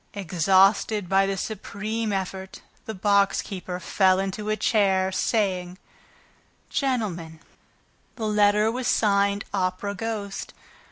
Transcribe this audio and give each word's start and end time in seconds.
Exhausted 0.15 1.07
by 1.07 1.27
this 1.27 1.41
supreme 1.43 2.11
effort, 2.11 2.61
the 2.87 2.95
box 2.95 3.43
keeper 3.43 3.79
fell 3.79 4.17
into 4.19 4.49
a 4.49 4.57
chair, 4.57 5.11
saying: 5.11 5.77
"Gentlemen, 6.71 7.39
the 8.15 8.25
letter 8.25 8.71
was 8.71 8.87
signed, 8.87 9.45
'Opera 9.53 9.93
Ghost.' 9.93 10.53